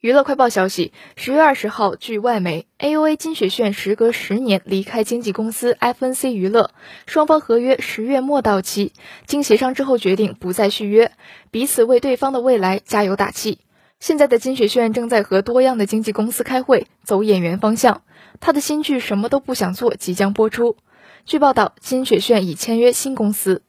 [0.00, 6.70] 娱乐快报消息，十月二十号，据外媒，AOA 金雪炫时隔十年离开经纪公司 FNC 娱乐，
[7.06, 8.92] 双方合约十月末到期，
[9.26, 11.10] 经协商之后决定不再续约，
[11.50, 13.58] 彼此为对方的未来加油打气。
[13.98, 18.02] 现在的金雪炫正在和多样的经纪公司开会，走演员方向。
[18.38, 20.76] 他的新剧《什么都不想做》即将播出。
[21.24, 23.62] 据报道，金雪炫已签约新公司。